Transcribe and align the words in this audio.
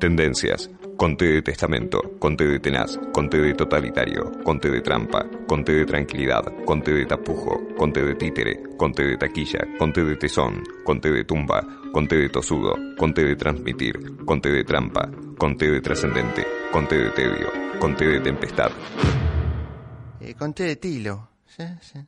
Tendencias. 0.00 0.68
Conte 0.96 1.24
de 1.24 1.42
testamento, 1.42 2.00
conte 2.18 2.44
de 2.44 2.58
tenaz, 2.58 2.98
conte 3.12 3.38
de 3.38 3.54
totalitario, 3.54 4.32
conte 4.42 4.68
de 4.68 4.80
trampa, 4.80 5.24
conte 5.46 5.72
de 5.72 5.84
tranquilidad, 5.84 6.42
conte 6.64 6.92
de 6.92 7.06
tapujo, 7.06 7.60
conte 7.76 8.02
de 8.02 8.16
títere, 8.16 8.60
conte 8.76 9.04
de 9.04 9.16
taquilla, 9.16 9.60
conte 9.78 10.02
de 10.02 10.16
tesón, 10.16 10.64
conte 10.84 11.12
de 11.12 11.22
tumba, 11.22 11.62
conte 11.92 12.16
de 12.16 12.28
tosudo, 12.28 12.74
conte 12.96 13.24
de 13.24 13.36
transmitir, 13.36 14.24
conte 14.24 14.50
de 14.50 14.64
trampa, 14.64 15.08
conte 15.38 15.70
de 15.70 15.80
trascendente, 15.80 16.44
conte 16.72 16.98
de 16.98 17.10
tedio, 17.10 17.46
conte 17.78 18.08
de 18.08 18.20
tempestad. 18.20 18.72
Eh, 20.20 20.34
conté 20.34 20.64
de 20.64 20.76
tilo. 20.76 21.28
Sí, 21.46 21.62
sí. 21.80 22.00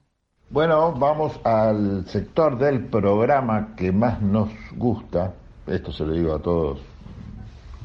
Bueno, 0.48 0.92
vamos 0.94 1.38
al 1.44 2.08
sector 2.08 2.58
del 2.58 2.86
programa 2.86 3.76
que 3.76 3.92
más 3.92 4.20
nos 4.20 4.50
gusta. 4.72 5.32
Esto 5.68 5.92
se 5.92 6.04
lo 6.04 6.12
digo 6.12 6.34
a 6.34 6.42
todos, 6.42 6.80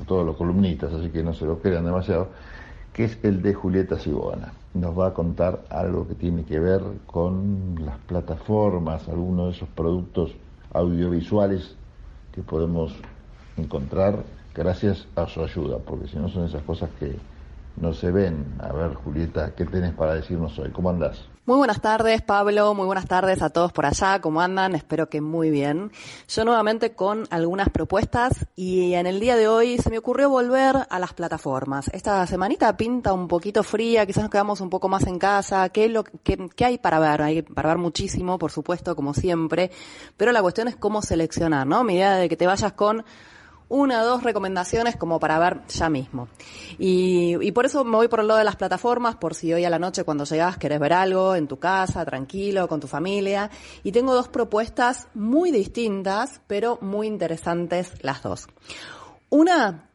todos 0.08 0.26
los 0.26 0.36
columnistas, 0.36 0.94
así 0.94 1.10
que 1.10 1.24
no 1.24 1.34
se 1.34 1.46
lo 1.46 1.60
crean 1.60 1.86
demasiado, 1.86 2.30
que 2.94 3.06
es 3.06 3.18
el 3.24 3.42
de 3.42 3.54
Julieta 3.54 4.00
Sibona. 4.00 4.54
Nos 4.74 4.98
va 4.98 5.08
a 5.08 5.14
contar 5.14 5.64
algo 5.70 6.08
que 6.08 6.16
tiene 6.16 6.44
que 6.44 6.60
ver 6.60 6.82
con 7.06 7.76
las 7.84 7.98
plataformas, 8.00 9.08
algunos 9.08 9.48
de 9.48 9.52
esos 9.52 9.70
productos 9.70 10.36
audiovisuales 10.74 11.76
que 12.34 12.42
podemos 12.42 12.94
encontrar 13.58 14.24
gracias 14.54 15.08
a 15.16 15.28
su 15.28 15.44
ayuda, 15.44 15.78
porque 15.80 16.08
si 16.08 16.18
no 16.18 16.30
son 16.30 16.46
esas 16.46 16.64
cosas 16.64 16.90
que 17.00 17.16
no 17.78 17.94
se 17.94 18.12
ven. 18.12 18.46
A 18.60 18.72
ver, 18.72 18.94
Julieta, 18.94 19.54
¿qué 19.56 19.66
tenés 19.66 19.94
para 19.94 20.16
decirnos 20.16 20.58
hoy? 20.60 20.72
¿Cómo 20.72 20.90
andás? 20.90 21.35
Muy 21.48 21.58
buenas 21.58 21.80
tardes, 21.80 22.24
Pablo. 22.24 22.74
Muy 22.74 22.88
buenas 22.88 23.06
tardes 23.06 23.44
a 23.44 23.52
todos 23.52 23.72
por 23.72 23.86
allá. 23.86 24.20
¿Cómo 24.20 24.42
andan? 24.42 24.74
Espero 24.74 25.10
que 25.10 25.22
muy 25.22 25.52
bien. 25.52 25.92
Yo 26.28 26.44
nuevamente 26.44 26.96
con 26.96 27.28
algunas 27.30 27.70
propuestas 27.70 28.48
y 28.56 28.96
en 28.96 29.06
el 29.06 29.20
día 29.20 29.36
de 29.36 29.48
hoy 29.48 29.78
se 29.78 29.92
me 29.92 30.00
ocurrió 30.00 30.28
volver 30.32 30.76
a 30.90 30.98
las 30.98 31.14
plataformas. 31.14 31.88
Esta 31.94 32.26
semanita 32.26 32.76
pinta 32.76 33.14
un 33.14 33.28
poquito 33.28 33.62
fría, 33.62 34.08
quizás 34.08 34.24
nos 34.24 34.32
quedamos 34.32 34.60
un 34.60 34.72
poco 34.72 34.90
más 34.90 35.06
en 35.06 35.20
casa. 35.20 35.70
¿Qué, 35.70 35.88
lo, 35.88 36.04
qué, 36.04 36.50
qué 36.56 36.66
hay 36.66 36.78
para 36.80 36.98
ver? 36.98 37.22
Hay 37.22 37.44
para 37.44 37.70
ver 37.70 37.78
muchísimo, 37.78 38.40
por 38.40 38.52
supuesto, 38.52 38.96
como 38.96 39.14
siempre. 39.14 39.70
Pero 40.18 40.32
la 40.32 40.42
cuestión 40.42 40.68
es 40.68 40.76
cómo 40.76 41.04
seleccionar, 41.04 41.68
¿no? 41.68 41.84
Mi 41.84 41.94
idea 41.94 42.16
de 42.16 42.28
que 42.28 42.38
te 42.38 42.48
vayas 42.48 42.74
con 42.74 43.06
una 43.70 44.02
o 44.02 44.06
dos 44.06 44.24
recomendaciones 44.24 44.96
como 44.96 45.20
para 45.20 45.40
ver 45.40 45.62
ya 45.68 45.90
mismo. 45.90 46.28
Y, 46.78 47.36
y, 47.42 47.52
por 47.52 47.66
eso 47.66 47.84
me 47.84 47.98
voy 47.98 48.08
por 48.08 48.20
el 48.20 48.28
lado 48.28 48.40
de 48.40 48.46
las 48.46 48.56
plataformas, 48.56 49.16
por 49.16 49.34
si 49.34 49.54
hoy 49.54 49.66
a 49.66 49.70
la 49.70 49.80
noche 49.80 50.04
cuando 50.04 50.26
llegas 50.26 50.58
querés 50.58 50.80
ver 50.80 50.94
algo 50.94 51.36
en 51.36 51.48
tu 51.48 51.58
casa, 51.58 52.06
tranquilo, 52.06 52.68
con 52.68 52.80
tu 52.80 52.88
familia. 52.88 53.50
Y 53.84 53.92
tengo 53.92 54.14
dos 54.14 54.28
propuestas 54.28 55.08
muy 55.14 55.52
distintas, 55.52 56.42
pero 56.48 56.78
muy 56.82 57.08
interesantes 57.08 57.94
las 58.02 58.22
dos. 58.22 58.48
Una 59.30 59.90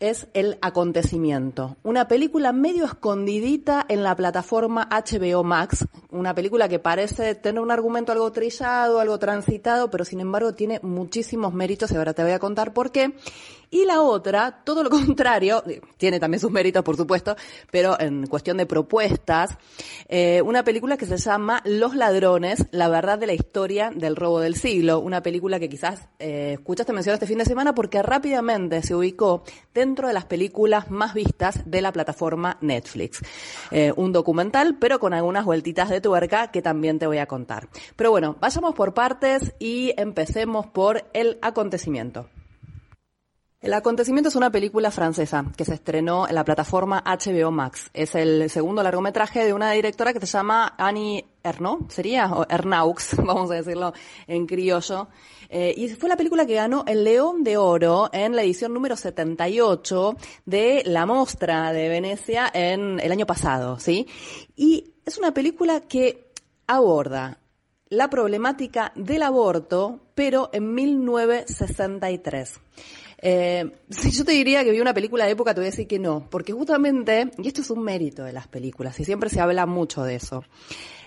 es 0.00 0.26
El 0.34 0.58
Acontecimiento, 0.60 1.76
una 1.82 2.08
película 2.08 2.52
medio 2.52 2.84
escondidita 2.84 3.86
en 3.88 4.02
la 4.02 4.14
plataforma 4.14 4.88
HBO 4.90 5.44
Max, 5.44 5.86
una 6.14 6.34
película 6.34 6.68
que 6.68 6.78
parece 6.78 7.34
tener 7.34 7.60
un 7.60 7.70
argumento 7.70 8.12
algo 8.12 8.30
trillado, 8.32 9.00
algo 9.00 9.18
transitado, 9.18 9.90
pero 9.90 10.04
sin 10.04 10.20
embargo 10.20 10.54
tiene 10.54 10.80
muchísimos 10.82 11.52
méritos 11.52 11.90
y 11.90 11.96
ahora 11.96 12.14
te 12.14 12.22
voy 12.22 12.32
a 12.32 12.38
contar 12.38 12.72
por 12.72 12.92
qué. 12.92 13.14
Y 13.74 13.86
la 13.86 14.02
otra, 14.02 14.62
todo 14.62 14.84
lo 14.84 14.90
contrario, 15.04 15.62
tiene 15.96 16.20
también 16.20 16.40
sus 16.40 16.52
méritos, 16.52 16.84
por 16.84 16.96
supuesto, 16.96 17.34
pero 17.72 17.98
en 17.98 18.26
cuestión 18.28 18.56
de 18.56 18.66
propuestas, 18.66 19.56
eh, 20.08 20.42
una 20.42 20.62
película 20.62 20.96
que 20.96 21.06
se 21.06 21.16
llama 21.16 21.60
Los 21.64 21.96
Ladrones, 21.96 22.66
la 22.70 22.88
verdad 22.88 23.18
de 23.18 23.26
la 23.26 23.32
historia 23.32 23.90
del 23.92 24.14
robo 24.14 24.38
del 24.38 24.54
siglo. 24.54 25.00
Una 25.00 25.22
película 25.22 25.58
que 25.58 25.68
quizás 25.68 26.08
eh, 26.20 26.52
escuchaste 26.52 26.92
mencionar 26.92 27.14
este 27.14 27.26
fin 27.26 27.38
de 27.38 27.44
semana 27.44 27.74
porque 27.74 28.00
rápidamente 28.00 28.80
se 28.82 28.94
ubicó 28.94 29.42
dentro 29.74 30.06
de 30.06 30.14
las 30.14 30.26
películas 30.26 30.90
más 30.90 31.12
vistas 31.12 31.68
de 31.68 31.82
la 31.82 31.92
plataforma 31.92 32.58
Netflix. 32.60 33.22
Eh, 33.72 33.92
un 33.96 34.12
documental, 34.12 34.76
pero 34.78 35.00
con 35.00 35.14
algunas 35.14 35.44
vueltitas 35.44 35.88
de 35.88 36.00
tuerca 36.04 36.52
que 36.52 36.62
también 36.62 37.00
te 37.00 37.08
voy 37.08 37.18
a 37.18 37.26
contar. 37.26 37.68
Pero 37.96 38.10
bueno, 38.12 38.36
vayamos 38.40 38.74
por 38.74 38.94
partes 38.94 39.54
y 39.58 39.92
empecemos 39.96 40.66
por 40.66 41.04
el 41.14 41.38
acontecimiento. 41.42 42.28
El 43.60 43.72
acontecimiento 43.72 44.28
es 44.28 44.36
una 44.36 44.50
película 44.50 44.90
francesa 44.90 45.46
que 45.56 45.64
se 45.64 45.72
estrenó 45.72 46.28
en 46.28 46.34
la 46.34 46.44
plataforma 46.44 47.02
HBO 47.06 47.50
Max. 47.50 47.90
Es 47.94 48.14
el 48.14 48.50
segundo 48.50 48.82
largometraje 48.82 49.42
de 49.46 49.54
una 49.54 49.70
directora 49.70 50.12
que 50.12 50.20
se 50.20 50.26
llama 50.26 50.74
Annie 50.76 51.24
Ernaux, 51.44 51.92
sería, 51.92 52.32
o 52.32 52.46
Ernaux, 52.48 53.16
vamos 53.22 53.50
a 53.50 53.54
decirlo 53.54 53.92
en 54.26 54.46
criollo. 54.46 55.08
Eh, 55.48 55.74
y 55.76 55.88
fue 55.90 56.08
la 56.08 56.16
película 56.16 56.46
que 56.46 56.54
ganó 56.54 56.84
el 56.88 57.04
León 57.04 57.44
de 57.44 57.58
Oro 57.58 58.08
en 58.12 58.34
la 58.34 58.42
edición 58.42 58.72
número 58.74 58.96
78 58.96 60.16
de 60.46 60.82
la 60.86 61.06
Mostra 61.06 61.72
de 61.72 61.88
Venecia 61.88 62.50
en 62.52 62.98
el 62.98 63.12
año 63.12 63.26
pasado, 63.26 63.78
¿sí? 63.78 64.08
Y 64.56 64.94
es 65.04 65.18
una 65.18 65.32
película 65.32 65.80
que 65.82 66.32
aborda 66.66 67.38
la 67.90 68.08
problemática 68.08 68.92
del 68.96 69.22
aborto, 69.22 70.00
pero 70.14 70.50
en 70.52 70.74
1963. 70.74 72.60
Eh, 73.26 73.72
si 73.88 74.10
yo 74.10 74.22
te 74.22 74.32
diría 74.32 74.62
que 74.62 74.70
vi 74.70 74.80
una 74.80 74.92
película 74.92 75.24
de 75.24 75.30
época, 75.30 75.54
te 75.54 75.60
voy 75.60 75.68
a 75.68 75.70
decir 75.70 75.88
que 75.88 75.98
no, 75.98 76.28
porque 76.28 76.52
justamente, 76.52 77.30
y 77.38 77.48
esto 77.48 77.62
es 77.62 77.70
un 77.70 77.82
mérito 77.82 78.22
de 78.22 78.34
las 78.34 78.46
películas, 78.46 79.00
y 79.00 79.04
siempre 79.06 79.30
se 79.30 79.40
habla 79.40 79.64
mucho 79.64 80.04
de 80.04 80.16
eso, 80.16 80.44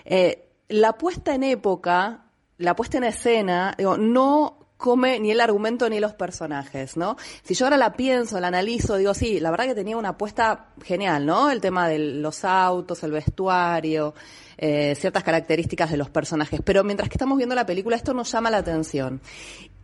eh, 0.04 0.48
la 0.68 0.98
puesta 0.98 1.34
en 1.36 1.44
época, 1.44 2.24
la 2.58 2.74
puesta 2.74 2.98
en 2.98 3.04
escena, 3.04 3.72
digo, 3.78 3.96
no 3.96 4.66
come 4.76 5.20
ni 5.20 5.30
el 5.30 5.40
argumento 5.40 5.88
ni 5.88 6.00
los 6.00 6.14
personajes, 6.14 6.96
¿no? 6.96 7.16
Si 7.42 7.54
yo 7.54 7.66
ahora 7.66 7.76
la 7.76 7.92
pienso, 7.92 8.40
la 8.40 8.48
analizo, 8.48 8.96
digo, 8.96 9.14
sí, 9.14 9.38
la 9.38 9.50
verdad 9.50 9.66
que 9.66 9.74
tenía 9.74 9.96
una 9.96 10.10
apuesta 10.10 10.70
genial, 10.84 11.24
¿no? 11.24 11.50
El 11.50 11.60
tema 11.60 11.88
de 11.88 11.98
los 11.98 12.44
autos, 12.44 13.02
el 13.02 13.12
vestuario, 13.12 14.14
eh, 14.56 14.94
ciertas 14.96 15.24
características 15.24 15.90
de 15.90 15.96
los 15.96 16.10
personajes. 16.10 16.60
Pero 16.64 16.84
mientras 16.84 17.08
que 17.08 17.14
estamos 17.14 17.38
viendo 17.38 17.56
la 17.56 17.66
película, 17.66 17.96
esto 17.96 18.14
nos 18.14 18.30
llama 18.30 18.50
la 18.50 18.58
atención. 18.58 19.20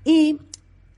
Y 0.04 0.38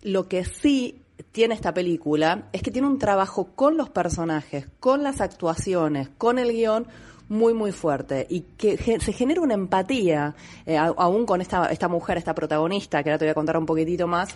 lo 0.02 0.28
que 0.28 0.44
sí 0.44 1.05
tiene 1.36 1.54
esta 1.54 1.74
película 1.74 2.48
es 2.50 2.62
que 2.62 2.70
tiene 2.70 2.88
un 2.88 2.98
trabajo 2.98 3.48
con 3.54 3.76
los 3.76 3.90
personajes, 3.90 4.68
con 4.80 5.02
las 5.02 5.20
actuaciones, 5.20 6.08
con 6.16 6.38
el 6.38 6.50
guion 6.50 6.86
muy 7.28 7.52
muy 7.52 7.72
fuerte 7.72 8.26
y 8.30 8.40
que 8.56 8.78
se 8.78 9.12
genera 9.12 9.42
una 9.42 9.52
empatía 9.52 10.34
eh, 10.64 10.78
aún 10.78 11.26
con 11.26 11.42
esta 11.42 11.66
esta 11.66 11.88
mujer 11.88 12.16
esta 12.16 12.34
protagonista 12.34 13.02
que 13.02 13.10
ahora 13.10 13.18
te 13.18 13.26
voy 13.26 13.32
a 13.32 13.34
contar 13.34 13.58
un 13.58 13.66
poquitito 13.66 14.06
más 14.06 14.30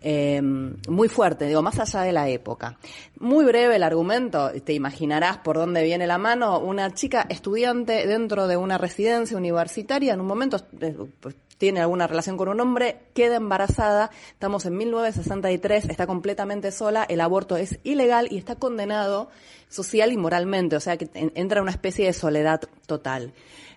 eh, 0.00 0.40
muy 0.40 1.08
fuerte 1.10 1.46
digo 1.46 1.60
más 1.60 1.78
allá 1.78 2.00
de 2.00 2.12
la 2.12 2.26
época. 2.30 2.78
Muy 3.20 3.44
breve 3.44 3.76
el 3.76 3.82
argumento 3.82 4.50
te 4.64 4.72
imaginarás 4.72 5.36
por 5.38 5.56
dónde 5.56 5.82
viene 5.82 6.06
la 6.06 6.16
mano 6.16 6.58
una 6.58 6.94
chica 6.94 7.26
estudiante 7.28 8.06
dentro 8.06 8.46
de 8.46 8.56
una 8.56 8.78
residencia 8.78 9.36
universitaria 9.36 10.14
en 10.14 10.20
un 10.22 10.26
momento 10.26 10.56
eh, 10.80 10.96
pues, 11.20 11.34
tiene 11.58 11.80
alguna 11.80 12.06
relación 12.06 12.36
con 12.36 12.48
un 12.48 12.60
hombre, 12.60 13.00
queda 13.14 13.36
embarazada, 13.36 14.10
estamos 14.32 14.66
en 14.66 14.76
1963, 14.76 15.88
está 15.88 16.06
completamente 16.06 16.70
sola, 16.70 17.04
el 17.08 17.20
aborto 17.20 17.56
es 17.56 17.78
ilegal 17.82 18.28
y 18.30 18.38
está 18.38 18.56
condenado 18.56 19.28
social 19.68 20.12
y 20.12 20.16
moralmente, 20.16 20.76
o 20.76 20.80
sea 20.80 20.96
que 20.96 21.08
entra 21.14 21.58
en 21.58 21.62
una 21.62 21.72
especie 21.72 22.06
de 22.06 22.12
soledad 22.12 22.60
total. 22.86 23.32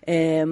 Eh, 0.05 0.45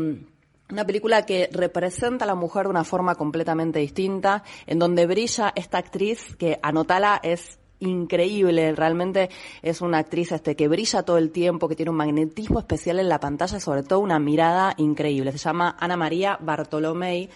una 0.70 0.86
película 0.86 1.26
que 1.26 1.50
representa 1.52 2.26
a 2.26 2.28
la 2.28 2.36
mujer 2.36 2.64
de 2.64 2.72
una 2.72 2.84
forma 2.84 3.16
completamente 3.16 3.80
distinta, 3.80 4.44
en 4.66 4.80
donde 4.80 5.06
brilla 5.06 5.54
esta 5.56 5.78
actriz 5.78 6.36
que, 6.36 6.60
anotala, 6.62 7.20
es 7.24 7.58
increíble, 7.80 8.74
realmente 8.76 9.30
es 9.62 9.82
una 9.82 10.00
actriz 10.00 10.32
este 10.32 10.56
que 10.56 10.68
brilla 10.68 11.04
todo 11.04 11.18
el 11.18 11.32
tiempo, 11.32 11.68
que 11.68 11.76
tiene 11.76 11.92
un 11.92 11.98
magnetismo 11.98 12.60
especial 12.60 13.00
en 13.00 13.10
la 13.10 13.20
pantalla, 13.20 13.60
sobre 13.60 13.84
todo 13.84 14.00
una 14.00 14.20
mirada 14.20 14.74
increíble. 14.78 15.32
Se 15.32 15.38
llama 15.38 15.76
Ana 15.80 15.98
María 15.98 16.38
Bartolomei 16.42 17.30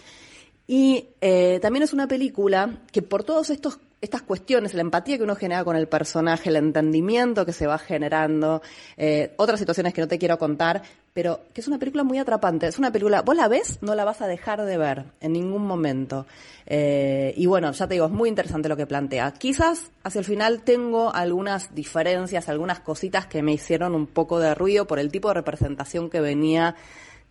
y 0.67 1.09
eh, 1.21 1.59
también 1.61 1.83
es 1.83 1.93
una 1.93 2.07
película 2.07 2.81
que 2.91 3.01
por 3.01 3.25
estos 3.49 3.79
estas 4.01 4.23
cuestiones, 4.23 4.73
la 4.73 4.81
empatía 4.81 5.17
que 5.17 5.23
uno 5.23 5.35
genera 5.35 5.63
con 5.63 5.75
el 5.75 5.87
personaje, 5.87 6.49
el 6.49 6.55
entendimiento 6.55 7.45
que 7.45 7.53
se 7.53 7.67
va 7.67 7.77
generando, 7.77 8.63
eh, 8.97 9.33
otras 9.37 9.59
situaciones 9.59 9.93
que 9.93 10.01
no 10.01 10.07
te 10.07 10.17
quiero 10.17 10.39
contar, 10.39 10.81
pero 11.13 11.41
que 11.53 11.61
es 11.61 11.67
una 11.67 11.77
película 11.77 12.03
muy 12.03 12.17
atrapante. 12.17 12.65
Es 12.65 12.79
una 12.79 12.91
película, 12.91 13.21
vos 13.21 13.35
la 13.35 13.47
ves, 13.47 13.77
no 13.81 13.93
la 13.93 14.03
vas 14.03 14.21
a 14.21 14.27
dejar 14.27 14.65
de 14.65 14.77
ver 14.77 15.05
en 15.19 15.33
ningún 15.33 15.67
momento. 15.67 16.25
Eh, 16.65 17.33
y 17.37 17.45
bueno, 17.45 17.71
ya 17.71 17.87
te 17.87 17.93
digo, 17.93 18.07
es 18.07 18.11
muy 18.11 18.27
interesante 18.27 18.69
lo 18.69 18.75
que 18.75 18.87
plantea. 18.87 19.31
Quizás 19.33 19.91
hacia 20.03 20.19
el 20.19 20.25
final 20.25 20.63
tengo 20.63 21.13
algunas 21.13 21.75
diferencias, 21.75 22.49
algunas 22.49 22.79
cositas 22.79 23.27
que 23.27 23.43
me 23.43 23.53
hicieron 23.53 23.93
un 23.93 24.07
poco 24.07 24.39
de 24.39 24.55
ruido 24.55 24.87
por 24.87 24.97
el 24.97 25.11
tipo 25.11 25.27
de 25.27 25.35
representación 25.35 26.09
que 26.09 26.21
venía 26.21 26.75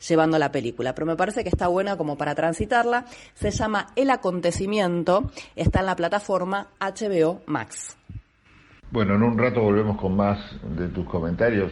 llevando 0.09 0.39
la 0.39 0.51
película, 0.51 0.95
pero 0.95 1.07
me 1.07 1.17
parece 1.17 1.43
que 1.43 1.49
está 1.49 1.69
buena 1.69 1.97
como 1.97 2.17
para 2.17 2.35
transitarla. 2.35 3.07
Se 3.35 3.51
llama 3.51 3.89
El 3.97 4.11
Acontecimiento, 4.11 5.31
está 5.57 5.81
en 5.81 5.87
la 5.87 5.97
plataforma 5.97 6.69
HBO 6.81 7.43
Max. 7.47 7.97
Bueno, 8.91 9.15
en 9.15 9.23
un 9.23 9.39
rato 9.39 9.61
volvemos 9.63 10.01
con 10.01 10.17
más 10.17 10.39
de 10.77 10.89
tus 10.89 11.07
comentarios, 11.07 11.71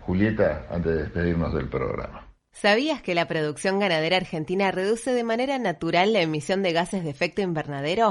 Julieta, 0.00 0.66
antes 0.70 0.92
de 0.92 1.02
despedirnos 1.04 1.54
del 1.54 1.68
programa. 1.68 2.28
¿Sabías 2.60 3.00
que 3.02 3.14
la 3.14 3.28
producción 3.28 3.78
ganadera 3.78 4.16
argentina 4.16 4.72
reduce 4.72 5.12
de 5.12 5.22
manera 5.22 5.58
natural 5.58 6.12
la 6.12 6.22
emisión 6.22 6.62
de 6.62 6.72
gases 6.72 7.04
de 7.04 7.10
efecto 7.10 7.40
invernadero? 7.40 8.04